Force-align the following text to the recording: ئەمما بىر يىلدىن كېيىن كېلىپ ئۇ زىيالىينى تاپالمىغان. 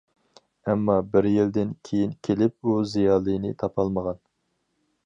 ئەمما 0.71 0.95
بىر 1.11 1.27
يىلدىن 1.31 1.75
كېيىن 1.89 2.17
كېلىپ 2.29 2.57
ئۇ 2.73 2.79
زىيالىينى 2.95 3.57
تاپالمىغان. 3.63 4.25